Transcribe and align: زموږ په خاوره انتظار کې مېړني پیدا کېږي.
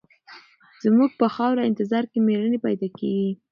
زموږ 0.83 1.09
په 1.19 1.27
خاوره 1.35 1.63
انتظار 1.69 2.03
کې 2.11 2.19
مېړني 2.27 2.59
پیدا 2.65 2.87
کېږي. 2.97 3.31